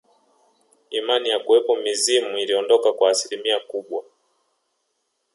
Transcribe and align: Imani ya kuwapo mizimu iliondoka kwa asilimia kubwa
Imani 0.89 1.29
ya 1.29 1.39
kuwapo 1.39 1.75
mizimu 1.75 2.37
iliondoka 2.37 2.93
kwa 2.93 3.09
asilimia 3.09 3.59
kubwa 3.59 4.03